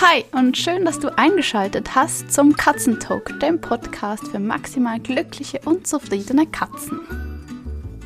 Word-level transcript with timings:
Hi 0.00 0.24
und 0.32 0.58
schön, 0.58 0.84
dass 0.84 0.98
du 0.98 1.16
eingeschaltet 1.16 1.94
hast 1.94 2.32
zum 2.32 2.56
Katzentalk, 2.56 3.38
dem 3.38 3.60
Podcast 3.60 4.26
für 4.26 4.40
maximal 4.40 4.98
glückliche 4.98 5.60
und 5.64 5.86
zufriedene 5.86 6.46
Katzen. 6.46 7.00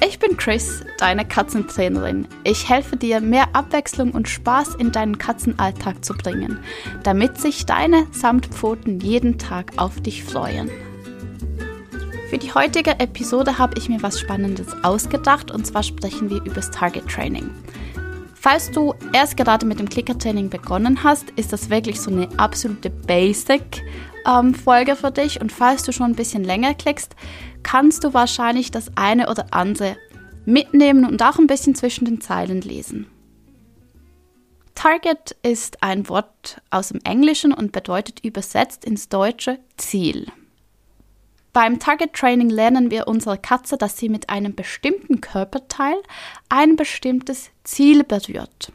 Ich 0.07 0.19
bin 0.19 0.37
Chris, 0.37 0.85
deine 0.99 1.27
Katzentrainerin. 1.27 2.29
Ich 2.45 2.69
helfe 2.69 2.99
dir, 2.99 3.21
mehr 3.21 3.49
Abwechslung 3.55 4.13
und 4.13 4.29
Spaß 4.29 4.75
in 4.75 4.93
deinen 4.93 5.17
Katzenalltag 5.17 6.05
zu 6.05 6.13
bringen, 6.13 6.59
damit 7.05 7.41
sich 7.41 7.65
deine 7.65 8.07
Samtpfoten 8.13 9.01
jeden 9.01 9.39
Tag 9.39 9.73
auf 9.79 9.99
dich 10.03 10.23
freuen. 10.23 10.71
Für 12.29 12.37
die 12.37 12.53
heutige 12.53 13.01
Episode 13.01 13.57
habe 13.57 13.79
ich 13.79 13.89
mir 13.89 14.03
was 14.03 14.21
Spannendes 14.21 14.77
ausgedacht 14.85 15.51
und 15.51 15.67
zwar 15.67 15.83
sprechen 15.83 16.29
wir 16.29 16.45
über 16.45 16.57
das 16.57 16.71
Target 16.71 17.09
Training. 17.09 17.51
Falls 18.41 18.71
du 18.71 18.95
erst 19.13 19.37
gerade 19.37 19.67
mit 19.67 19.81
dem 19.81 19.89
Clicker-Training 19.89 20.49
begonnen 20.49 21.03
hast, 21.03 21.31
ist 21.31 21.53
das 21.53 21.71
wirklich 21.71 22.01
so 22.01 22.13
eine 22.13 22.29
absolute 22.39 22.89
Basic-Folge 22.89 24.91
ähm, 24.93 24.97
für 24.97 25.11
dich. 25.11 25.41
Und 25.41 25.51
falls 25.51 25.83
du 25.83 25.93
schon 25.93 26.13
ein 26.13 26.15
bisschen 26.15 26.45
länger 26.45 26.75
klickst, 26.75 27.17
kannst 27.65 28.05
du 28.05 28.15
wahrscheinlich 28.15 28.71
das 28.71 28.97
eine 28.97 29.29
oder 29.29 29.47
andere 29.51 29.97
mitnehmen 30.45 31.05
und 31.05 31.21
auch 31.21 31.39
ein 31.39 31.49
bisschen 31.49 31.75
zwischen 31.75 32.05
den 32.05 32.21
Zeilen 32.21 32.61
lesen. 32.61 33.09
Target 34.77 35.37
ist 35.43 35.83
ein 35.83 36.09
Wort 36.09 36.63
aus 36.71 36.91
dem 36.91 37.01
Englischen 37.03 37.53
und 37.53 37.73
bedeutet 37.73 38.25
übersetzt 38.25 38.85
ins 38.85 39.09
Deutsche 39.09 39.59
Ziel. 39.77 40.29
Beim 41.59 41.81
Target 41.81 42.13
Training 42.13 42.51
lernen 42.51 42.93
wir 42.93 43.09
unsere 43.09 43.37
Katze, 43.37 43.77
dass 43.77 43.97
sie 43.97 44.09
mit 44.09 44.31
einem 44.31 44.55
bestimmten 44.55 45.21
Körperteil 45.21 45.97
ein 46.49 46.77
bestimmtes 46.77 47.51
Ziel 47.65 48.05
berührt. 48.05 48.71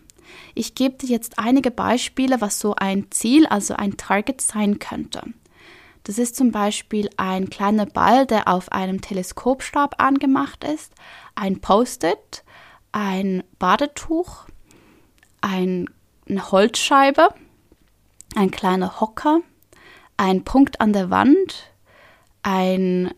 Ich 0.53 0.75
gebe 0.75 0.97
dir 0.97 1.07
jetzt 1.07 1.39
einige 1.39 1.71
Beispiele, 1.71 2.41
was 2.41 2.59
so 2.59 2.75
ein 2.75 3.09
Ziel, 3.09 3.47
also 3.47 3.73
ein 3.73 3.95
Target 3.95 4.41
sein 4.41 4.79
könnte. 4.79 5.23
Das 6.03 6.17
ist 6.17 6.35
zum 6.35 6.51
Beispiel 6.51 7.09
ein 7.15 7.49
kleiner 7.49 7.85
Ball, 7.85 8.25
der 8.25 8.49
auf 8.49 8.69
einem 8.73 8.99
Teleskopstab 8.99 10.03
angemacht 10.03 10.65
ist, 10.65 10.91
ein 11.35 11.61
Post-it, 11.61 12.43
ein 12.91 13.45
Badetuch, 13.59 14.43
ein, 15.39 15.89
eine 16.27 16.51
Holzscheibe, 16.51 17.29
ein 18.35 18.51
kleiner 18.51 18.99
Hocker, 18.99 19.39
ein 20.17 20.43
Punkt 20.43 20.81
an 20.81 20.91
der 20.91 21.09
Wand, 21.09 21.72
ein 22.43 23.13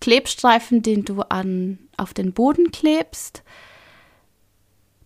Klebstreifen, 0.00 0.82
den 0.82 1.04
du 1.04 1.22
an, 1.22 1.78
auf 1.96 2.14
den 2.14 2.32
Boden 2.32 2.70
klebst. 2.70 3.42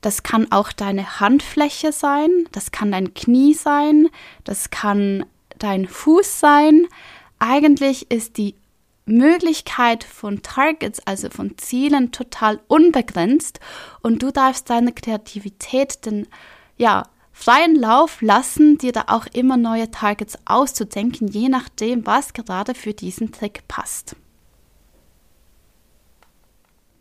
Das 0.01 0.23
kann 0.23 0.51
auch 0.51 0.73
deine 0.73 1.21
Handfläche 1.21 1.93
sein, 1.93 2.49
das 2.51 2.73
kann 2.73 2.91
dein 2.91 3.15
Knie 3.15 3.55
sein, 3.55 4.09
das 4.43 4.71
kann 4.71 5.25
dein 5.59 5.87
Fuß 5.87 6.41
sein. 6.41 6.89
Eigentlich 7.39 8.11
ist 8.11 8.37
die 8.37 8.57
Möglichkeit 9.05 10.05
von 10.05 10.43
Targets, 10.43 11.01
also 11.07 11.31
von 11.31 11.57
Zielen, 11.57 12.13
total 12.13 12.61
unbegrenzt 12.67 13.61
und 14.03 14.23
du 14.23 14.33
darfst 14.33 14.71
deine 14.71 14.93
Kreativität 14.93 16.05
den 16.05 16.27
ja, 16.77 17.05
freien 17.43 17.75
Lauf 17.75 18.23
lassen, 18.23 18.79
dir 18.79 18.93
da 18.93 19.07
auch 19.09 19.27
immer 19.27 19.57
neue 19.57 19.91
Targets 19.91 20.39
auszudenken, 20.45 21.27
je 21.27 21.49
nachdem, 21.49 22.07
was 22.07 22.35
gerade 22.35 22.73
für 22.73 22.95
diesen 22.95 23.33
Trick 23.33 23.67
passt. 23.67 24.15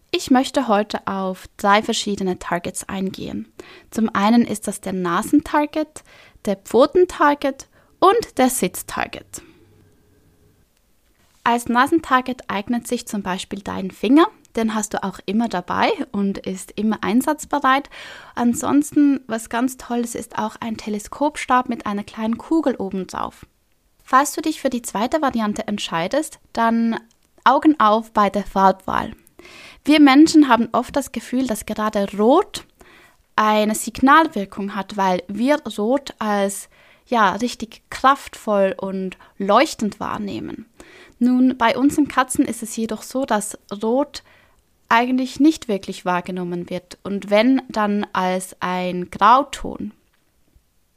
Ich 0.09 0.31
möchte 0.31 0.67
heute 0.67 1.05
auf 1.05 1.47
drei 1.57 1.83
verschiedene 1.83 2.39
Targets 2.39 2.89
eingehen. 2.89 3.53
Zum 3.91 4.09
einen 4.15 4.43
ist 4.43 4.67
das 4.67 4.81
der 4.81 4.93
Nasentarget, 4.93 6.03
der 6.45 6.55
Pfotentarget 6.55 7.67
und 7.99 8.39
der 8.39 8.49
Sitztarget. 8.49 9.43
Als 11.43 11.69
Nasentarget 11.69 12.49
eignet 12.49 12.87
sich 12.87 13.07
zum 13.07 13.21
Beispiel 13.21 13.61
dein 13.61 13.91
Finger, 13.91 14.25
den 14.55 14.75
hast 14.75 14.93
du 14.93 15.03
auch 15.03 15.19
immer 15.25 15.47
dabei 15.47 15.91
und 16.11 16.37
ist 16.39 16.71
immer 16.75 16.97
einsatzbereit. 17.01 17.89
Ansonsten, 18.35 19.21
was 19.27 19.49
ganz 19.49 19.77
tolles 19.77 20.15
ist 20.15 20.37
auch 20.37 20.55
ein 20.59 20.77
Teleskopstab 20.77 21.69
mit 21.69 21.85
einer 21.85 22.03
kleinen 22.03 22.37
Kugel 22.37 22.75
oben 22.75 23.07
drauf. 23.07 23.45
Falls 24.03 24.33
du 24.33 24.41
dich 24.41 24.61
für 24.61 24.69
die 24.69 24.81
zweite 24.81 25.21
Variante 25.21 25.67
entscheidest, 25.67 26.39
dann 26.53 26.99
Augen 27.43 27.79
auf 27.79 28.11
bei 28.11 28.29
der 28.29 28.43
Farbwahl. 28.43 29.13
Wir 29.83 29.99
Menschen 29.99 30.47
haben 30.47 30.69
oft 30.73 30.95
das 30.95 31.11
Gefühl, 31.11 31.47
dass 31.47 31.65
gerade 31.65 32.07
Rot 32.17 32.65
eine 33.35 33.73
Signalwirkung 33.73 34.75
hat, 34.75 34.97
weil 34.97 35.23
wir 35.27 35.59
Rot 35.77 36.13
als 36.19 36.69
ja 37.07 37.31
richtig 37.31 37.81
kraftvoll 37.89 38.75
und 38.77 39.17
leuchtend 39.37 39.99
wahrnehmen. 39.99 40.65
Nun, 41.19 41.57
bei 41.57 41.77
unseren 41.77 42.07
Katzen 42.07 42.45
ist 42.45 42.63
es 42.63 42.75
jedoch 42.75 43.03
so, 43.03 43.25
dass 43.25 43.57
Rot 43.83 44.23
eigentlich 44.91 45.39
nicht 45.39 45.69
wirklich 45.69 46.03
wahrgenommen 46.03 46.69
wird 46.69 46.99
und 47.03 47.29
wenn 47.29 47.61
dann 47.69 48.05
als 48.11 48.57
ein 48.59 49.09
Grauton. 49.09 49.93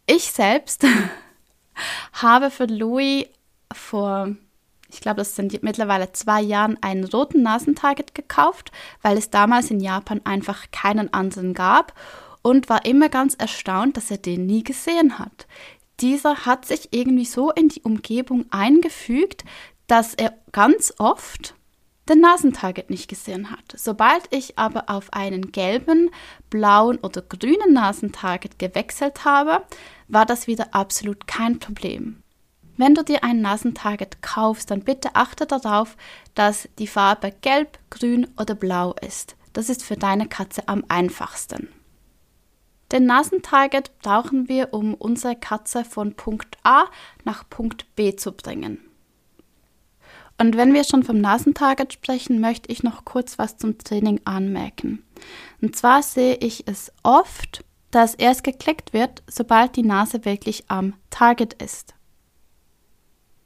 Ich 0.07 0.33
selbst 0.33 0.85
habe 2.13 2.51
für 2.51 2.67
Louis 2.67 3.27
vor, 3.73 4.35
ich 4.91 5.01
glaube, 5.01 5.19
das 5.19 5.37
sind 5.37 5.63
mittlerweile 5.63 6.13
zwei 6.13 6.43
Jahren, 6.43 6.77
einen 6.83 7.05
roten 7.05 7.43
Nasentarget 7.43 8.17
gekauft, 8.17 8.73
weil 9.01 9.17
es 9.17 9.31
damals 9.31 9.71
in 9.71 9.79
Japan 9.79 10.21
einfach 10.25 10.71
keinen 10.73 11.13
anderen 11.13 11.55
gab 11.55 11.95
und 12.43 12.69
war 12.69 12.85
immer 12.85 13.09
ganz 13.09 13.35
erstaunt, 13.35 13.97
dass 13.97 14.11
er 14.11 14.19
den 14.19 14.45
nie 14.45 14.65
gesehen 14.65 15.21
hat. 15.21 15.47
Dieser 16.01 16.47
hat 16.47 16.67
sich 16.67 16.89
irgendwie 16.91 17.25
so 17.25 17.53
in 17.53 17.69
die 17.69 17.83
Umgebung 17.83 18.47
eingefügt, 18.51 19.45
dass 19.87 20.15
er 20.15 20.35
ganz 20.51 20.93
oft 20.99 21.55
den 22.09 22.21
Nasentarget 22.21 22.91
nicht 22.91 23.09
gesehen 23.09 23.51
hat. 23.51 23.65
Sobald 23.75 24.23
ich 24.31 24.59
aber 24.59 24.85
auf 24.89 25.13
einen 25.13 25.53
gelben, 25.53 26.11
blauen 26.51 26.99
oder 26.99 27.23
grünen 27.23 27.73
Nasentarget 27.73 28.59
gewechselt 28.59 29.25
habe, 29.25 29.65
war 30.09 30.27
das 30.27 30.47
wieder 30.47 30.75
absolut 30.75 31.27
kein 31.27 31.59
Problem. 31.59 32.23
Wenn 32.77 32.95
du 32.95 33.05
dir 33.05 33.23
ein 33.23 33.41
Nasentarget 33.41 34.21
kaufst, 34.21 34.71
dann 34.71 34.81
bitte 34.81 35.15
achte 35.15 35.47
darauf, 35.47 35.97
dass 36.35 36.69
die 36.79 36.89
Farbe 36.89 37.33
gelb, 37.41 37.79
grün 37.91 38.27
oder 38.39 38.55
blau 38.55 38.95
ist. 39.01 39.37
Das 39.53 39.69
ist 39.69 39.85
für 39.85 39.97
deine 39.97 40.27
Katze 40.27 40.67
am 40.67 40.85
einfachsten. 40.89 41.69
Den 42.91 43.07
Nasentarget 43.07 43.97
brauchen 43.99 44.49
wir, 44.49 44.75
um 44.75 44.95
unsere 44.95 45.37
Katze 45.37 45.85
von 45.85 46.15
Punkt 46.15 46.59
A 46.65 46.87
nach 47.25 47.49
Punkt 47.49 47.87
B 47.97 48.15
zu 48.17 48.33
bringen. 48.33 48.79
Und 50.39 50.57
wenn 50.57 50.75
wir 50.75 50.85
schon 50.85 51.05
vom 51.05 51.21
Nasentarget 51.21 51.93
sprechen, 51.93 52.41
möchte 52.41 52.71
ich 52.71 52.83
noch 52.83 53.05
kurz 53.05 53.39
was 53.39 53.57
zum 53.57 53.79
Training 53.79 54.21
anmerken. 54.25 55.05
Und 55.61 55.77
zwar 55.77 56.03
sehe 56.03 56.37
ich 56.37 56.67
es 56.67 56.93
oft, 57.03 57.65
dass 57.91 58.15
erst 58.15 58.43
geklickt 58.43 58.93
wird, 58.93 59.23
sobald 59.29 59.77
die 59.77 59.85
Nase 59.85 60.25
wirklich 60.25 60.65
am 60.69 60.95
Target 61.11 61.63
ist. 61.63 61.95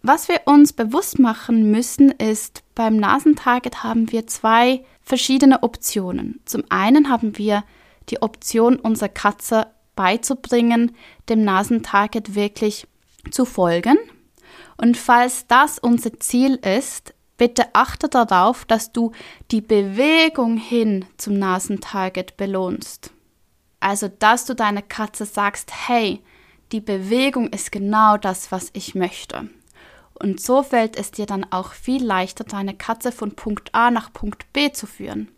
Was 0.00 0.28
wir 0.28 0.42
uns 0.46 0.72
bewusst 0.72 1.18
machen 1.18 1.70
müssen, 1.70 2.10
ist, 2.12 2.62
beim 2.74 2.96
Nasentarget 2.96 3.82
haben 3.82 4.10
wir 4.10 4.26
zwei 4.26 4.84
verschiedene 5.02 5.62
Optionen. 5.62 6.40
Zum 6.46 6.62
einen 6.70 7.10
haben 7.10 7.36
wir 7.36 7.64
die 8.08 8.22
Option, 8.22 8.76
unserer 8.76 9.10
Katze 9.10 9.66
beizubringen, 9.96 10.96
dem 11.28 11.44
Nasentarget 11.44 12.34
wirklich 12.34 12.86
zu 13.30 13.44
folgen. 13.44 13.98
Und 14.78 14.96
falls 14.96 15.46
das 15.48 15.78
unser 15.78 16.18
Ziel 16.20 16.54
ist, 16.54 17.12
bitte 17.36 17.66
achte 17.74 18.08
darauf, 18.08 18.64
dass 18.64 18.92
du 18.92 19.12
die 19.50 19.60
Bewegung 19.60 20.56
hin 20.56 21.04
zum 21.18 21.38
Nasentarget 21.38 22.36
belohnst. 22.36 23.12
Also, 23.80 24.08
dass 24.08 24.44
du 24.44 24.54
deiner 24.54 24.82
Katze 24.82 25.24
sagst, 25.24 25.72
hey, 25.88 26.22
die 26.72 26.80
Bewegung 26.80 27.48
ist 27.48 27.72
genau 27.72 28.16
das, 28.16 28.50
was 28.52 28.70
ich 28.72 28.94
möchte. 28.94 29.48
Und 30.14 30.40
so 30.40 30.62
fällt 30.62 30.96
es 30.96 31.10
dir 31.10 31.26
dann 31.26 31.46
auch 31.50 31.72
viel 31.72 32.04
leichter, 32.04 32.44
deine 32.44 32.74
Katze 32.74 33.12
von 33.12 33.32
Punkt 33.32 33.74
A 33.74 33.90
nach 33.90 34.12
Punkt 34.12 34.52
B 34.52 34.72
zu 34.72 34.86
führen. 34.86 35.28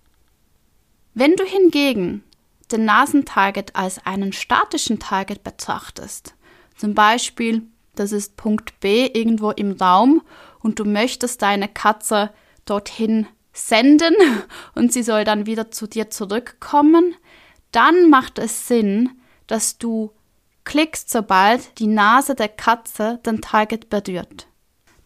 Wenn 1.13 1.37
du 1.37 1.45
hingegen 1.45 2.25
den 2.73 2.85
Nasentarget 2.85 3.77
als 3.77 4.05
einen 4.07 4.33
statischen 4.33 4.99
Target 4.99 5.43
betrachtest, 5.45 6.35
zum 6.77 6.95
Beispiel 6.95 7.63
das 7.95 8.13
ist 8.13 8.37
Punkt 8.37 8.79
B 8.81 9.07
irgendwo 9.07 9.51
im 9.51 9.73
Raum 9.73 10.23
und 10.61 10.79
du 10.79 10.85
möchtest 10.85 11.43
deine 11.43 11.69
Katze 11.69 12.31
dorthin 12.65 13.27
senden 13.53 14.15
und 14.75 14.93
sie 14.93 15.03
soll 15.03 15.25
dann 15.25 15.47
wieder 15.47 15.71
zu 15.71 15.87
dir 15.87 16.11
zurückkommen, 16.11 17.15
dann 17.73 18.11
macht 18.11 18.39
es 18.39 18.67
Sinn, 18.67 19.11
dass 19.47 19.79
du 19.79 20.13
klickst, 20.65 21.11
sobald 21.11 21.79
die 21.79 21.87
Nase 21.87 22.35
der 22.35 22.49
Katze 22.49 23.21
den 23.27 23.41
Target 23.41 23.89
berührt. 23.91 24.47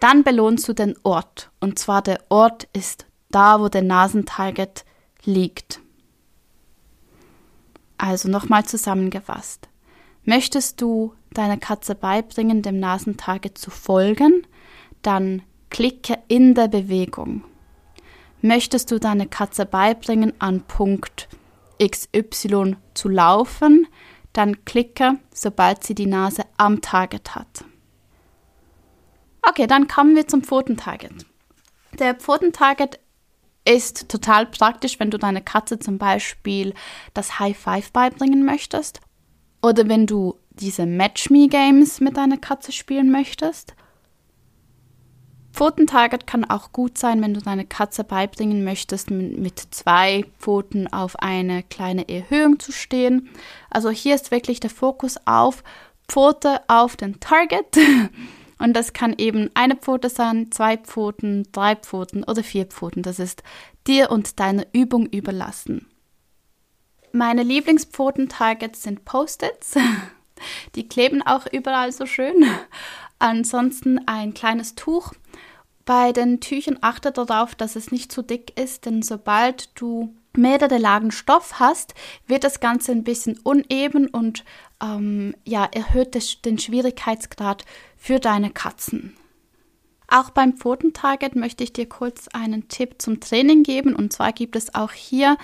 Dann 0.00 0.25
belohnst 0.25 0.69
du 0.69 0.72
den 0.72 0.96
Ort 1.02 1.50
und 1.60 1.78
zwar 1.78 2.02
der 2.02 2.20
Ort 2.28 2.69
ist 2.72 3.06
da, 3.30 3.60
wo 3.60 3.69
der 3.69 3.82
Nasentarget 3.82 4.84
liegt. 5.25 5.80
Also 7.96 8.28
nochmal 8.28 8.64
zusammengefasst. 8.64 9.69
Möchtest 10.25 10.80
du 10.80 11.14
deiner 11.34 11.56
Katze 11.56 11.94
beibringen, 11.94 12.62
dem 12.62 12.78
Nasentarget 12.78 13.58
zu 13.58 13.70
folgen, 13.70 14.46
dann 15.02 15.42
klicke 15.70 16.19
in 16.28 16.54
der 16.54 16.69
Bewegung. 16.69 17.44
Möchtest 18.40 18.90
du 18.90 18.98
deine 18.98 19.26
Katze 19.26 19.66
beibringen, 19.66 20.32
an 20.38 20.62
Punkt 20.62 21.28
XY 21.82 22.76
zu 22.94 23.08
laufen, 23.08 23.86
dann 24.32 24.64
klicke, 24.64 25.19
sobald 25.32 25.84
sie 25.84 25.94
die 25.94 26.06
Nase 26.06 26.42
am 26.56 26.81
Target 26.81 27.34
hat. 27.34 27.64
Okay, 29.42 29.66
dann 29.66 29.88
kommen 29.88 30.16
wir 30.16 30.26
zum 30.26 30.42
Pfotentarget. 30.42 31.26
Der 31.98 32.14
Pfotentarget 32.14 32.98
ist 33.64 34.08
total 34.08 34.46
praktisch, 34.46 35.00
wenn 35.00 35.10
du 35.10 35.19
deiner 35.19 35.40
Katze 35.40 35.78
zum 35.78 35.98
Beispiel 35.98 36.75
das 37.14 37.38
High 37.38 37.56
Five 37.56 37.92
beibringen 37.92 38.44
möchtest 38.44 39.00
oder 39.62 39.88
wenn 39.88 40.06
du 40.06 40.38
diese 40.60 40.86
Match 40.86 41.30
Me 41.30 41.48
Games 41.48 42.00
mit 42.00 42.16
deiner 42.16 42.36
Katze 42.36 42.72
spielen 42.72 43.10
möchtest. 43.10 43.74
Pfotentarget 45.52 46.26
kann 46.26 46.44
auch 46.44 46.72
gut 46.72 46.98
sein, 46.98 47.22
wenn 47.22 47.34
du 47.34 47.40
deine 47.40 47.64
Katze 47.64 48.02
beibringen 48.02 48.64
möchtest, 48.64 49.10
mit 49.10 49.58
zwei 49.70 50.24
Pfoten 50.38 50.92
auf 50.92 51.16
eine 51.20 51.62
kleine 51.62 52.08
Erhöhung 52.08 52.58
zu 52.58 52.72
stehen. 52.72 53.28
Also 53.70 53.90
hier 53.90 54.16
ist 54.16 54.32
wirklich 54.32 54.58
der 54.58 54.70
Fokus 54.70 55.16
auf 55.26 55.62
Pfote 56.08 56.60
auf 56.66 56.96
den 56.96 57.20
Target 57.20 57.78
Und 58.58 58.74
das 58.74 58.92
kann 58.92 59.14
eben 59.18 59.50
eine 59.54 59.76
Pfote 59.76 60.08
sein, 60.08 60.50
zwei 60.50 60.76
Pfoten, 60.76 61.46
drei 61.52 61.76
Pfoten 61.76 62.24
oder 62.24 62.42
vier 62.42 62.66
Pfoten. 62.66 63.02
Das 63.02 63.18
ist 63.18 63.42
dir 63.86 64.10
und 64.10 64.40
deiner 64.40 64.64
Übung 64.72 65.06
überlassen. 65.06 65.86
Meine 67.12 67.42
Lieblingspfoten-Targets 67.42 68.82
sind 68.82 69.04
Post-its. 69.04 69.74
Die 70.75 70.88
kleben 70.88 71.23
auch 71.23 71.46
überall 71.50 71.93
so 71.93 72.06
schön. 72.06 72.44
Ansonsten 73.19 74.00
ein 74.06 74.35
kleines 74.35 74.75
Tuch. 74.75 75.12
Bei 75.85 76.12
den 76.12 76.41
Tüchern 76.41 76.79
achte 76.81 77.12
darauf, 77.12 77.55
dass 77.55 77.76
es 77.76 77.93
nicht 77.93 78.11
zu 78.11 78.23
dick 78.23 78.58
ist, 78.58 78.87
denn 78.87 79.02
sobald 79.02 79.69
du 79.79 80.14
mehrere 80.37 80.79
Lagen 80.79 81.11
Stoff 81.11 81.61
hast, 81.61 81.94
wird 82.26 82.44
das 82.44 82.61
Ganze 82.61 82.93
ein 82.93 83.05
bisschen 83.05 83.38
uneben 83.43 84.08
und 84.08 84.44
ähm, 84.82 85.35
ja, 85.44 85.64
erhöht 85.64 86.44
den 86.44 86.58
Schwierigkeitsgrad 86.58 87.64
für 87.97 88.19
deine 88.19 88.50
Katzen. 88.50 89.17
Auch 90.08 90.31
beim 90.31 90.55
Pfotentarget 90.55 91.35
möchte 91.35 91.64
ich 91.64 91.73
dir 91.73 91.88
kurz 91.88 92.29
einen 92.29 92.69
Tipp 92.69 93.00
zum 93.00 93.20
Training 93.20 93.62
geben. 93.62 93.97
Und 93.97 94.12
zwar 94.12 94.32
gibt 94.32 94.55
es 94.56 94.75
auch 94.75 94.93
hier 94.93 95.37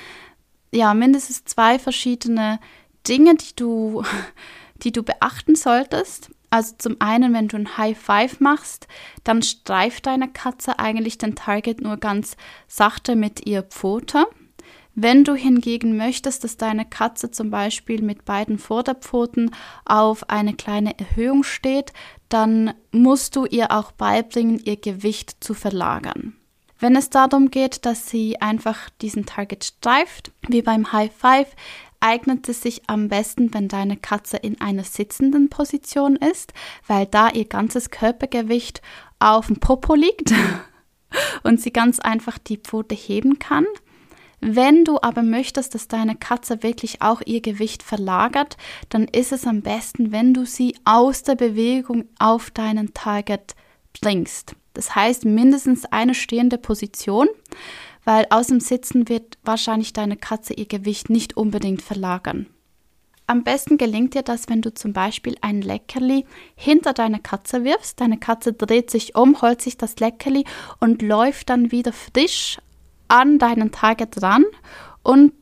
ja 0.72 0.94
mindestens 0.94 1.44
zwei 1.44 1.78
verschiedene 1.78 2.60
Dinge, 3.08 3.34
die 3.36 3.56
du, 3.56 4.04
die 4.84 4.92
du 4.92 5.02
beachten 5.02 5.54
solltest. 5.54 6.30
Also 6.50 6.74
zum 6.78 6.96
einen, 6.98 7.32
wenn 7.32 7.48
du 7.48 7.56
ein 7.56 7.76
High 7.76 7.98
Five 7.98 8.40
machst, 8.40 8.88
dann 9.22 9.42
streift 9.42 10.06
deine 10.06 10.28
Katze 10.28 10.78
eigentlich 10.78 11.16
den 11.16 11.36
Target 11.36 11.80
nur 11.80 11.96
ganz 11.96 12.36
sachte 12.66 13.14
mit 13.14 13.46
ihr 13.46 13.62
Pfote. 13.62 14.26
Wenn 14.96 15.22
du 15.22 15.34
hingegen 15.34 15.96
möchtest, 15.96 16.42
dass 16.42 16.56
deine 16.56 16.84
Katze 16.84 17.30
zum 17.30 17.50
Beispiel 17.50 18.02
mit 18.02 18.24
beiden 18.24 18.58
Vorderpfoten 18.58 19.52
auf 19.84 20.28
eine 20.28 20.54
kleine 20.54 20.98
Erhöhung 20.98 21.44
steht, 21.44 21.92
dann 22.28 22.74
musst 22.90 23.36
du 23.36 23.46
ihr 23.46 23.70
auch 23.70 23.92
beibringen, 23.92 24.58
ihr 24.58 24.76
Gewicht 24.76 25.42
zu 25.42 25.54
verlagern. 25.54 26.34
Wenn 26.80 26.96
es 26.96 27.10
darum 27.10 27.50
geht, 27.50 27.84
dass 27.84 28.08
sie 28.08 28.40
einfach 28.40 28.88
diesen 29.00 29.26
Target 29.26 29.64
streift, 29.64 30.32
wie 30.48 30.62
beim 30.62 30.92
High 30.92 31.12
Five, 31.14 31.48
eignet 32.00 32.48
es 32.48 32.62
sich 32.62 32.82
am 32.88 33.08
besten, 33.08 33.52
wenn 33.54 33.68
deine 33.68 33.96
Katze 33.96 34.36
in 34.36 34.60
einer 34.60 34.84
sitzenden 34.84 35.48
Position 35.48 36.16
ist, 36.16 36.52
weil 36.86 37.06
da 37.06 37.30
ihr 37.30 37.44
ganzes 37.44 37.90
Körpergewicht 37.90 38.82
auf 39.18 39.46
dem 39.46 39.56
Popo 39.60 39.94
liegt 39.94 40.32
und 41.42 41.60
sie 41.60 41.72
ganz 41.72 42.00
einfach 42.00 42.38
die 42.38 42.56
Pfote 42.56 42.94
heben 42.94 43.38
kann. 43.38 43.66
Wenn 44.40 44.84
du 44.86 44.98
aber 45.02 45.22
möchtest, 45.22 45.74
dass 45.74 45.86
deine 45.86 46.16
Katze 46.16 46.62
wirklich 46.62 47.02
auch 47.02 47.20
ihr 47.26 47.42
Gewicht 47.42 47.82
verlagert, 47.82 48.56
dann 48.88 49.04
ist 49.04 49.32
es 49.32 49.46
am 49.46 49.60
besten, 49.60 50.12
wenn 50.12 50.32
du 50.32 50.46
sie 50.46 50.74
aus 50.84 51.22
der 51.22 51.34
Bewegung 51.34 52.06
auf 52.18 52.50
deinen 52.50 52.94
Target 52.94 53.54
bringst. 54.00 54.56
Das 54.72 54.94
heißt 54.94 55.26
mindestens 55.26 55.84
eine 55.84 56.14
stehende 56.14 56.56
Position, 56.56 57.28
weil 58.04 58.26
aus 58.30 58.48
dem 58.48 58.60
Sitzen 58.60 59.08
wird 59.08 59.38
wahrscheinlich 59.44 59.92
deine 59.92 60.16
Katze 60.16 60.54
ihr 60.54 60.66
Gewicht 60.66 61.10
nicht 61.10 61.36
unbedingt 61.36 61.82
verlagern. 61.82 62.46
Am 63.26 63.44
besten 63.44 63.78
gelingt 63.78 64.14
dir 64.14 64.22
das, 64.22 64.48
wenn 64.48 64.60
du 64.60 64.74
zum 64.74 64.92
Beispiel 64.92 65.36
ein 65.40 65.62
Leckerli 65.62 66.26
hinter 66.56 66.92
deine 66.92 67.20
Katze 67.20 67.62
wirfst. 67.62 68.00
Deine 68.00 68.18
Katze 68.18 68.52
dreht 68.52 68.90
sich 68.90 69.14
um, 69.14 69.40
holt 69.40 69.62
sich 69.62 69.76
das 69.76 70.00
Leckerli 70.00 70.44
und 70.80 71.00
läuft 71.00 71.48
dann 71.48 71.70
wieder 71.70 71.92
frisch 71.92 72.58
an 73.06 73.38
deinen 73.38 73.70
Target 73.70 74.20
ran 74.20 74.44
und 75.04 75.32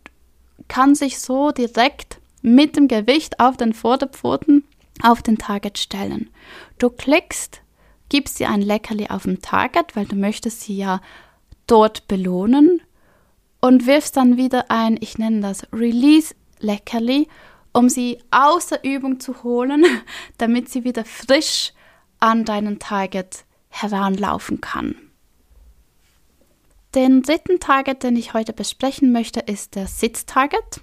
kann 0.68 0.94
sich 0.94 1.18
so 1.18 1.50
direkt 1.50 2.20
mit 2.42 2.76
dem 2.76 2.88
Gewicht 2.88 3.40
auf 3.40 3.56
den 3.56 3.72
Vorderpfoten 3.72 4.64
auf 5.02 5.22
den 5.22 5.38
Target 5.38 5.78
stellen. 5.78 6.28
Du 6.78 6.90
klickst, 6.90 7.62
gibst 8.10 8.38
ihr 8.40 8.50
ein 8.50 8.60
Leckerli 8.60 9.08
auf 9.08 9.22
dem 9.22 9.40
Target, 9.40 9.96
weil 9.96 10.04
du 10.04 10.16
möchtest 10.16 10.60
sie 10.60 10.76
ja 10.76 11.00
dort 11.68 12.08
belohnen 12.08 12.82
und 13.60 13.86
wirfst 13.86 14.16
dann 14.16 14.36
wieder 14.36 14.70
ein, 14.70 14.98
ich 15.00 15.18
nenne 15.18 15.40
das 15.40 15.66
Release 15.72 16.34
Leckerli, 16.58 17.28
um 17.72 17.88
sie 17.88 18.18
aus 18.30 18.66
der 18.68 18.82
Übung 18.84 19.20
zu 19.20 19.42
holen, 19.42 19.84
damit 20.38 20.68
sie 20.68 20.84
wieder 20.84 21.04
frisch 21.04 21.72
an 22.18 22.44
deinen 22.44 22.78
Target 22.78 23.44
heranlaufen 23.68 24.60
kann. 24.60 24.96
Den 26.94 27.22
dritten 27.22 27.60
Target, 27.60 28.02
den 28.02 28.16
ich 28.16 28.32
heute 28.32 28.52
besprechen 28.52 29.12
möchte, 29.12 29.40
ist 29.40 29.74
der 29.74 29.86
Sitztarget. 29.86 30.80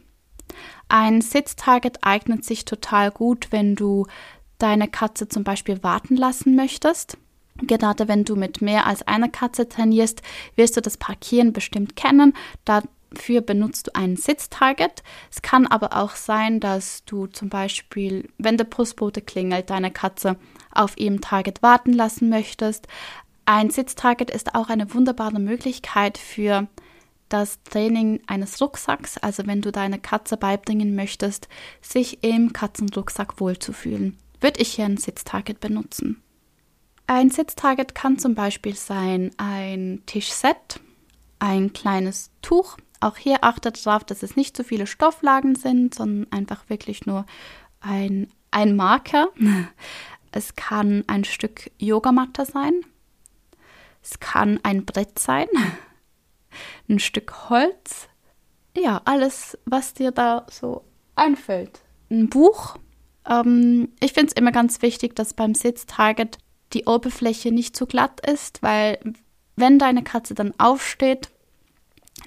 Ein 0.87 1.21
Sitztarget 1.21 2.03
eignet 2.03 2.45
sich 2.45 2.63
total 2.63 3.09
gut, 3.09 3.47
wenn 3.51 3.75
du 3.75 4.05
deine 4.59 4.87
Katze 4.87 5.27
zum 5.27 5.43
Beispiel 5.43 5.83
warten 5.83 6.15
lassen 6.15 6.55
möchtest. 6.55 7.17
Gerade 7.61 8.07
wenn 8.07 8.25
du 8.25 8.35
mit 8.35 8.61
mehr 8.61 8.85
als 8.85 9.07
einer 9.07 9.29
Katze 9.29 9.69
trainierst, 9.69 10.21
wirst 10.55 10.75
du 10.75 10.81
das 10.81 10.97
Parkieren 10.97 11.53
bestimmt 11.53 11.95
kennen. 11.95 12.33
Dafür 12.65 13.41
benutzt 13.41 13.87
du 13.87 13.95
einen 13.95 14.17
Sitztarget. 14.17 15.03
Es 15.31 15.41
kann 15.41 15.65
aber 15.65 15.95
auch 15.95 16.15
sein, 16.15 16.59
dass 16.59 17.05
du 17.05 17.27
zum 17.27 17.47
Beispiel, 17.47 18.29
wenn 18.37 18.57
der 18.57 18.65
Postbote 18.65 19.21
klingelt, 19.21 19.69
deine 19.69 19.89
Katze 19.91 20.35
auf 20.71 20.97
ihrem 20.97 21.21
Target 21.21 21.63
warten 21.63 21.93
lassen 21.93 22.27
möchtest. 22.27 22.87
Ein 23.45 23.69
Sitztarget 23.69 24.31
ist 24.31 24.53
auch 24.55 24.69
eine 24.69 24.93
wunderbare 24.93 25.39
Möglichkeit 25.39 26.17
für 26.17 26.67
das 27.29 27.63
Training 27.63 28.19
eines 28.27 28.61
Rucksacks, 28.61 29.17
also 29.17 29.47
wenn 29.47 29.61
du 29.61 29.71
deine 29.71 29.99
Katze 29.99 30.35
beibringen 30.35 30.95
möchtest, 30.95 31.47
sich 31.81 32.23
im 32.23 32.53
Katzenrucksack 32.53 33.39
wohlzufühlen, 33.39 34.17
würde 34.41 34.61
ich 34.61 34.73
hier 34.73 34.85
ein 34.85 34.97
Sitztarget 34.97 35.59
benutzen. 35.59 36.21
Ein 37.07 37.29
Sitztarget 37.29 37.93
kann 37.93 38.17
zum 38.17 38.33
Beispiel 38.33 38.75
sein 38.75 39.31
ein 39.37 40.01
Tischset, 40.05 40.79
ein 41.39 41.71
kleines 41.73 42.31
Tuch. 42.41 42.77
Auch 42.99 43.17
hier 43.17 43.43
achtet 43.43 43.85
darauf, 43.85 44.03
dass 44.03 44.23
es 44.23 44.35
nicht 44.35 44.57
zu 44.57 44.63
viele 44.63 44.87
Stofflagen 44.87 45.55
sind, 45.55 45.93
sondern 45.93 46.31
einfach 46.31 46.67
wirklich 46.69 47.05
nur 47.05 47.25
ein, 47.79 48.27
ein 48.51 48.75
Marker. 48.75 49.29
Es 50.37 50.53
kann 50.57 51.05
ein 51.07 51.23
Stück 51.23 51.71
Yogamatte 51.77 52.45
sein, 52.45 52.73
es 54.03 54.19
kann 54.19 54.59
ein 54.63 54.83
Brett 54.83 55.17
sein, 55.17 55.47
ein 56.89 56.99
Stück 56.99 57.49
Holz. 57.49 58.09
Ja, 58.75 59.01
alles, 59.05 59.57
was 59.63 59.93
dir 59.93 60.11
da 60.11 60.45
so 60.51 60.83
einfällt. 61.15 61.79
Ein 62.11 62.27
Buch. 62.27 62.75
Ähm, 63.25 63.93
ich 64.01 64.11
finde 64.11 64.27
es 64.27 64.33
immer 64.33 64.51
ganz 64.51 64.81
wichtig, 64.81 65.15
dass 65.15 65.33
beim 65.33 65.55
Sitztarget 65.55 66.37
die 66.73 66.85
Oberfläche 66.85 67.51
nicht 67.51 67.75
zu 67.75 67.85
glatt 67.85 68.19
ist, 68.27 68.61
weil 68.61 68.99
wenn 69.55 69.79
deine 69.79 70.03
Katze 70.03 70.33
dann 70.33 70.53
aufsteht, 70.57 71.29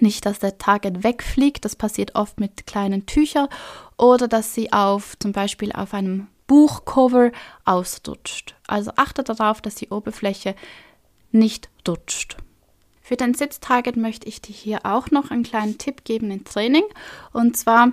nicht, 0.00 0.26
dass 0.26 0.38
der 0.38 0.58
Target 0.58 1.02
wegfliegt, 1.02 1.64
das 1.64 1.76
passiert 1.76 2.14
oft 2.14 2.40
mit 2.40 2.66
kleinen 2.66 3.06
Tüchern, 3.06 3.48
oder 3.96 4.28
dass 4.28 4.54
sie 4.54 4.72
auf 4.72 5.18
zum 5.18 5.32
Beispiel 5.32 5.72
auf 5.72 5.92
einem 5.94 6.28
Buchcover 6.46 7.32
ausrutscht. 7.64 8.54
Also 8.66 8.92
achte 8.96 9.22
darauf, 9.24 9.60
dass 9.60 9.74
die 9.74 9.88
Oberfläche 9.88 10.54
nicht 11.30 11.68
rutscht. 11.86 12.36
Für 13.02 13.16
dein 13.16 13.34
Sitztarget 13.34 13.96
möchte 13.96 14.28
ich 14.28 14.42
dir 14.42 14.54
hier 14.54 14.80
auch 14.84 15.10
noch 15.10 15.30
einen 15.30 15.42
kleinen 15.42 15.78
Tipp 15.78 16.04
geben 16.04 16.30
im 16.30 16.44
Training. 16.44 16.84
Und 17.32 17.56
zwar 17.56 17.92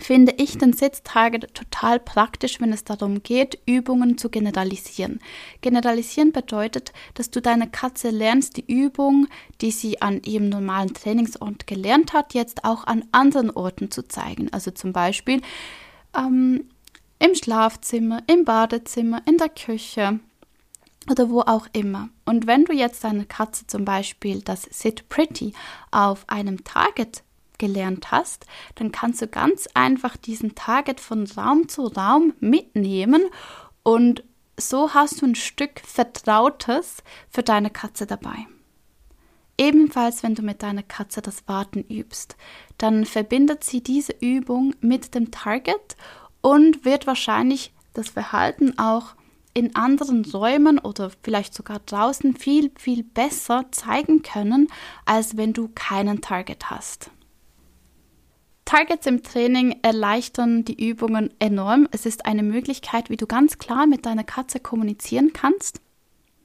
finde 0.00 0.34
ich 0.38 0.58
den 0.58 0.72
Sitztarget 0.72 1.54
total 1.54 2.00
praktisch, 2.00 2.60
wenn 2.60 2.72
es 2.72 2.84
darum 2.84 3.22
geht, 3.22 3.58
Übungen 3.66 4.18
zu 4.18 4.28
generalisieren. 4.28 5.20
Generalisieren 5.60 6.32
bedeutet, 6.32 6.92
dass 7.14 7.30
du 7.30 7.40
deine 7.40 7.68
Katze 7.68 8.10
lernst, 8.10 8.56
die 8.56 8.64
Übung, 8.66 9.28
die 9.60 9.70
sie 9.70 10.02
an 10.02 10.22
ihrem 10.22 10.48
normalen 10.48 10.92
Trainingsort 10.94 11.66
gelernt 11.66 12.12
hat, 12.12 12.34
jetzt 12.34 12.64
auch 12.64 12.84
an 12.84 13.04
anderen 13.12 13.50
Orten 13.50 13.90
zu 13.90 14.06
zeigen. 14.06 14.52
Also 14.52 14.70
zum 14.70 14.92
Beispiel 14.92 15.40
ähm, 16.16 16.64
Im 17.18 17.34
Schlafzimmer, 17.34 18.22
im 18.26 18.44
Badezimmer, 18.44 19.22
in 19.26 19.38
der 19.38 19.48
Küche 19.48 20.20
oder 21.10 21.30
wo 21.30 21.40
auch 21.40 21.66
immer. 21.72 22.08
Und 22.24 22.46
wenn 22.46 22.64
du 22.64 22.72
jetzt 22.72 23.04
deine 23.04 23.24
Katze 23.26 23.66
zum 23.66 23.84
Beispiel 23.84 24.40
das 24.42 24.62
Sit 24.70 25.08
Pretty 25.08 25.52
auf 25.90 26.24
einem 26.28 26.64
Target 26.64 27.22
gelernt 27.58 28.10
hast, 28.10 28.46
dann 28.74 28.92
kannst 28.92 29.22
du 29.22 29.28
ganz 29.28 29.68
einfach 29.74 30.16
diesen 30.16 30.54
Target 30.54 31.00
von 31.00 31.26
Raum 31.26 31.68
zu 31.68 31.86
Raum 31.86 32.34
mitnehmen 32.40 33.24
und 33.82 34.24
so 34.56 34.94
hast 34.94 35.20
du 35.20 35.26
ein 35.26 35.34
Stück 35.34 35.80
Vertrautes 35.80 37.02
für 37.28 37.42
deine 37.42 37.70
Katze 37.70 38.06
dabei. 38.06 38.46
Ebenfalls, 39.56 40.22
wenn 40.22 40.34
du 40.34 40.42
mit 40.42 40.62
deiner 40.62 40.82
Katze 40.82 41.22
das 41.22 41.46
Warten 41.46 41.84
übst, 41.88 42.36
dann 42.78 43.04
verbindet 43.04 43.62
sie 43.62 43.82
diese 43.82 44.12
Übung 44.20 44.74
mit 44.80 45.14
dem 45.14 45.30
Target 45.30 45.96
und 46.40 46.84
wird 46.84 47.06
wahrscheinlich 47.06 47.72
das 47.92 48.08
Verhalten 48.10 48.78
auch 48.78 49.14
in 49.54 49.76
anderen 49.76 50.24
Räumen 50.24 50.80
oder 50.80 51.10
vielleicht 51.22 51.54
sogar 51.54 51.78
draußen 51.78 52.36
viel, 52.36 52.72
viel 52.76 53.04
besser 53.04 53.66
zeigen 53.70 54.22
können, 54.22 54.66
als 55.04 55.36
wenn 55.36 55.52
du 55.52 55.70
keinen 55.72 56.20
Target 56.20 56.70
hast. 56.70 57.10
Targets 58.64 59.06
im 59.06 59.22
Training 59.22 59.80
erleichtern 59.82 60.64
die 60.64 60.88
Übungen 60.88 61.32
enorm. 61.38 61.86
Es 61.90 62.06
ist 62.06 62.26
eine 62.26 62.42
Möglichkeit, 62.42 63.10
wie 63.10 63.16
du 63.16 63.26
ganz 63.26 63.58
klar 63.58 63.86
mit 63.86 64.06
deiner 64.06 64.24
Katze 64.24 64.58
kommunizieren 64.60 65.32
kannst. 65.32 65.80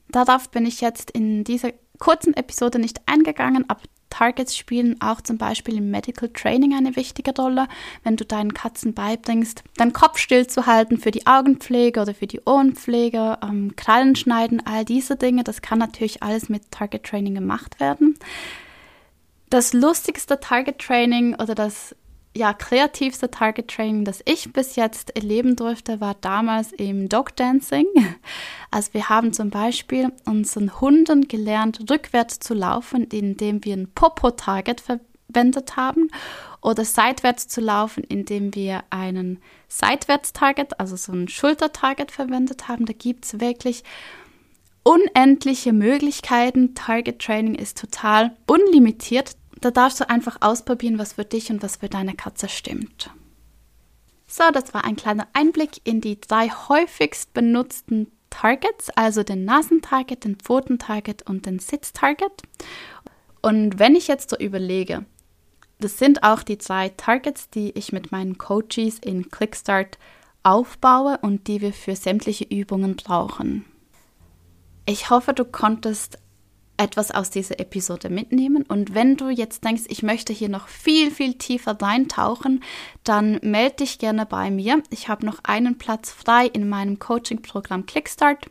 Darauf 0.08 0.50
bin 0.50 0.66
ich 0.66 0.80
jetzt 0.80 1.10
in 1.10 1.44
dieser 1.44 1.72
kurzen 1.98 2.34
Episode 2.34 2.78
nicht 2.78 3.00
eingegangen, 3.06 3.64
aber 3.68 3.80
Targets 4.10 4.56
spielen 4.56 5.00
auch 5.00 5.20
zum 5.20 5.38
Beispiel 5.38 5.76
im 5.76 5.90
Medical 5.90 6.28
Training 6.28 6.74
eine 6.74 6.96
wichtige 6.96 7.32
Rolle, 7.34 7.68
wenn 8.02 8.16
du 8.16 8.24
deinen 8.24 8.52
Katzen 8.52 8.92
beibringst, 8.92 9.62
deinen 9.76 9.92
Kopf 9.92 10.18
stillzuhalten 10.18 10.98
für 10.98 11.12
die 11.12 11.26
Augenpflege 11.26 12.00
oder 12.00 12.12
für 12.12 12.26
die 12.26 12.40
Ohrenpflege, 12.44 13.38
ähm, 13.42 13.76
Krallen 13.76 14.16
schneiden, 14.16 14.60
all 14.66 14.84
diese 14.84 15.16
Dinge. 15.16 15.44
Das 15.44 15.62
kann 15.62 15.78
natürlich 15.78 16.22
alles 16.22 16.48
mit 16.48 16.70
Target 16.72 17.04
Training 17.04 17.36
gemacht 17.36 17.78
werden. 17.78 18.18
Das 19.48 19.72
lustigste 19.72 20.38
Target 20.38 20.78
Training 20.78 21.34
oder 21.36 21.54
das 21.54 21.94
ja, 22.36 22.52
kreativste 22.52 23.30
Target 23.30 23.68
Training, 23.68 24.04
das 24.04 24.22
ich 24.24 24.52
bis 24.52 24.76
jetzt 24.76 25.16
erleben 25.16 25.56
durfte, 25.56 26.00
war 26.00 26.14
damals 26.20 26.72
im 26.72 27.08
Dog 27.08 27.36
Dancing. 27.36 27.86
Also 28.72 28.94
wir 28.94 29.08
haben 29.08 29.32
zum 29.32 29.50
Beispiel 29.50 30.12
unseren 30.26 30.80
Hunden 30.80 31.26
gelernt, 31.26 31.90
rückwärts 31.90 32.38
zu 32.38 32.54
laufen, 32.54 33.02
indem 33.02 33.64
wir 33.64 33.76
ein 33.76 33.90
Popo-Target 33.92 34.80
verwendet 34.80 35.76
haben 35.76 36.08
oder 36.62 36.84
seitwärts 36.84 37.48
zu 37.48 37.60
laufen, 37.60 38.04
indem 38.04 38.54
wir 38.54 38.84
einen 38.90 39.40
Seitwärts-Target, 39.66 40.78
also 40.78 40.94
so 40.94 41.10
ein 41.10 41.26
Schulter-Target 41.26 42.12
verwendet 42.12 42.68
haben. 42.68 42.86
Da 42.86 42.92
gibt 42.92 43.24
es 43.24 43.40
wirklich 43.40 43.82
unendliche 44.84 45.72
Möglichkeiten. 45.72 46.74
Target 46.76 47.18
Training 47.18 47.56
ist 47.56 47.78
total 47.78 48.36
unlimitiert. 48.46 49.36
Da 49.60 49.70
darfst 49.70 50.00
du 50.00 50.08
einfach 50.08 50.38
ausprobieren, 50.40 50.98
was 50.98 51.14
für 51.14 51.24
dich 51.24 51.50
und 51.50 51.62
was 51.62 51.76
für 51.76 51.88
deine 51.88 52.14
Katze 52.14 52.48
stimmt. 52.48 53.10
So, 54.26 54.44
das 54.52 54.72
war 54.72 54.84
ein 54.84 54.96
kleiner 54.96 55.26
Einblick 55.32 55.80
in 55.84 56.00
die 56.00 56.20
drei 56.20 56.48
häufigst 56.48 57.34
benutzten 57.34 58.06
Targets, 58.30 58.88
also 58.90 59.22
den 59.22 59.44
Nasentarget, 59.44 60.24
den 60.24 60.36
Pfotentarget 60.36 61.28
und 61.28 61.46
den 61.46 61.58
Sitztarget. 61.58 62.42
Und 63.42 63.78
wenn 63.78 63.96
ich 63.96 64.06
jetzt 64.06 64.30
so 64.30 64.38
überlege, 64.38 65.04
das 65.80 65.98
sind 65.98 66.22
auch 66.22 66.42
die 66.42 66.58
drei 66.58 66.90
Targets, 66.90 67.50
die 67.50 67.70
ich 67.70 67.92
mit 67.92 68.12
meinen 68.12 68.38
Coaches 68.38 68.98
in 69.00 69.30
Clickstart 69.30 69.98
aufbaue 70.42 71.18
und 71.22 71.48
die 71.48 71.60
wir 71.60 71.72
für 71.72 71.96
sämtliche 71.96 72.44
Übungen 72.44 72.96
brauchen. 72.96 73.64
Ich 74.86 75.10
hoffe, 75.10 75.34
du 75.34 75.44
konntest 75.44 76.18
etwas 76.80 77.10
aus 77.10 77.28
dieser 77.28 77.60
Episode 77.60 78.08
mitnehmen. 78.08 78.62
Und 78.62 78.94
wenn 78.94 79.16
du 79.16 79.28
jetzt 79.28 79.64
denkst, 79.64 79.82
ich 79.88 80.02
möchte 80.02 80.32
hier 80.32 80.48
noch 80.48 80.66
viel, 80.66 81.10
viel 81.10 81.34
tiefer 81.34 81.76
reintauchen, 81.80 82.64
dann 83.04 83.38
melde 83.42 83.76
dich 83.76 83.98
gerne 83.98 84.24
bei 84.24 84.50
mir. 84.50 84.82
Ich 84.88 85.08
habe 85.08 85.26
noch 85.26 85.40
einen 85.44 85.76
Platz 85.76 86.10
frei 86.10 86.46
in 86.46 86.68
meinem 86.68 86.98
Coaching-Programm 86.98 87.84
Clickstart. 87.84 88.46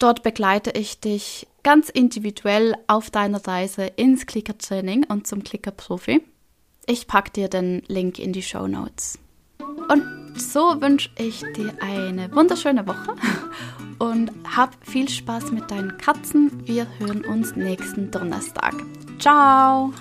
Dort 0.00 0.24
begleite 0.24 0.72
ich 0.72 0.98
dich 0.98 1.46
ganz 1.62 1.88
individuell 1.88 2.74
auf 2.88 3.10
deiner 3.10 3.46
Reise 3.46 3.84
ins 3.84 4.26
Clicker-Training 4.26 5.04
und 5.04 5.28
zum 5.28 5.44
Clicker-Profi. 5.44 6.22
Ich 6.86 7.06
packe 7.06 7.30
dir 7.30 7.48
den 7.48 7.82
Link 7.86 8.18
in 8.18 8.32
die 8.32 8.42
Show 8.42 8.66
Notes. 8.66 9.20
Und 9.88 10.34
so 10.36 10.80
wünsche 10.80 11.10
ich 11.16 11.40
dir 11.56 11.72
eine 11.80 12.34
wunderschöne 12.34 12.84
Woche 12.84 13.14
und 14.02 14.32
hab 14.44 14.74
viel 14.84 15.08
Spaß 15.08 15.52
mit 15.52 15.70
deinen 15.70 15.96
Katzen. 15.96 16.50
Wir 16.66 16.88
hören 16.98 17.24
uns 17.24 17.54
nächsten 17.54 18.10
Donnerstag. 18.10 18.74
Ciao! 19.20 19.92